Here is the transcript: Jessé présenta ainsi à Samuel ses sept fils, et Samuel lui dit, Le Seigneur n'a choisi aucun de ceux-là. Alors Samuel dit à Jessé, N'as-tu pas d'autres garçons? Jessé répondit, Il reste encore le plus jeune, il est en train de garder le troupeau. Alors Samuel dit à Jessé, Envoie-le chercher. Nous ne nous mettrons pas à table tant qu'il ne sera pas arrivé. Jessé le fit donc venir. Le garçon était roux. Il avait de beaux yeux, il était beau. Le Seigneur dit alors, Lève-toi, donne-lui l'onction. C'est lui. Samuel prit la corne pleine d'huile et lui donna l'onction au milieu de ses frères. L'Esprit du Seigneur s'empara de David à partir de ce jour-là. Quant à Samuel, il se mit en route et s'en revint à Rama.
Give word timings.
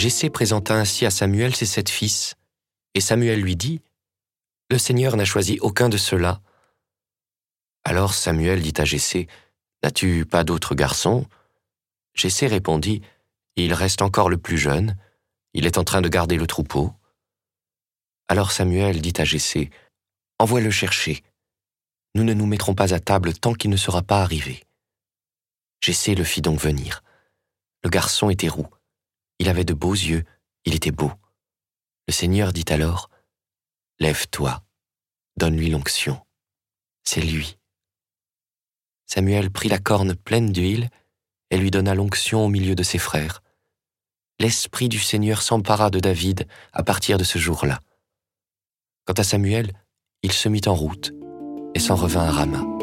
Jessé 0.00 0.30
présenta 0.30 0.76
ainsi 0.76 1.04
à 1.04 1.10
Samuel 1.10 1.54
ses 1.54 1.66
sept 1.66 1.90
fils, 1.90 2.34
et 2.94 3.02
Samuel 3.02 3.42
lui 3.42 3.54
dit, 3.54 3.82
Le 4.70 4.78
Seigneur 4.78 5.14
n'a 5.14 5.26
choisi 5.26 5.58
aucun 5.60 5.90
de 5.90 5.98
ceux-là. 5.98 6.40
Alors 7.84 8.14
Samuel 8.14 8.62
dit 8.62 8.72
à 8.78 8.86
Jessé, 8.86 9.28
N'as-tu 9.82 10.24
pas 10.24 10.42
d'autres 10.42 10.74
garçons? 10.74 11.26
Jessé 12.14 12.46
répondit, 12.46 13.02
Il 13.56 13.74
reste 13.74 14.00
encore 14.00 14.30
le 14.30 14.38
plus 14.38 14.56
jeune, 14.56 14.96
il 15.52 15.66
est 15.66 15.76
en 15.76 15.84
train 15.84 16.00
de 16.00 16.08
garder 16.08 16.38
le 16.38 16.46
troupeau. 16.46 16.94
Alors 18.26 18.52
Samuel 18.52 19.02
dit 19.02 19.12
à 19.18 19.24
Jessé, 19.24 19.68
Envoie-le 20.38 20.70
chercher. 20.70 21.22
Nous 22.14 22.24
ne 22.24 22.32
nous 22.32 22.46
mettrons 22.46 22.74
pas 22.74 22.94
à 22.94 23.00
table 23.00 23.34
tant 23.34 23.52
qu'il 23.52 23.68
ne 23.68 23.76
sera 23.76 24.00
pas 24.00 24.22
arrivé. 24.22 24.64
Jessé 25.82 26.14
le 26.14 26.24
fit 26.24 26.40
donc 26.40 26.58
venir. 26.58 27.02
Le 27.84 27.90
garçon 27.90 28.30
était 28.30 28.48
roux. 28.48 28.70
Il 29.40 29.48
avait 29.48 29.64
de 29.64 29.72
beaux 29.72 29.94
yeux, 29.94 30.24
il 30.66 30.74
était 30.74 30.90
beau. 30.90 31.10
Le 32.06 32.12
Seigneur 32.12 32.52
dit 32.52 32.66
alors, 32.68 33.08
Lève-toi, 33.98 34.62
donne-lui 35.38 35.70
l'onction. 35.70 36.20
C'est 37.04 37.22
lui. 37.22 37.56
Samuel 39.06 39.50
prit 39.50 39.70
la 39.70 39.78
corne 39.78 40.14
pleine 40.14 40.52
d'huile 40.52 40.90
et 41.50 41.56
lui 41.56 41.70
donna 41.70 41.94
l'onction 41.94 42.44
au 42.44 42.48
milieu 42.48 42.74
de 42.74 42.82
ses 42.82 42.98
frères. 42.98 43.42
L'Esprit 44.38 44.90
du 44.90 44.98
Seigneur 44.98 45.40
s'empara 45.40 45.88
de 45.88 46.00
David 46.00 46.46
à 46.74 46.82
partir 46.82 47.16
de 47.16 47.24
ce 47.24 47.38
jour-là. 47.38 47.80
Quant 49.06 49.14
à 49.14 49.24
Samuel, 49.24 49.72
il 50.22 50.32
se 50.32 50.50
mit 50.50 50.62
en 50.66 50.74
route 50.74 51.12
et 51.74 51.80
s'en 51.80 51.96
revint 51.96 52.24
à 52.26 52.30
Rama. 52.30 52.79